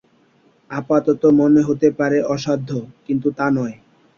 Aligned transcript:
আপাতত 0.71 1.21
মনে 1.39 1.61
হতে 1.61 1.87
পারে 1.91 2.17
অসাধ্য– 2.25 2.71
কিন্তু 3.05 3.27
তা 3.37 3.45
নয়। 3.49 3.75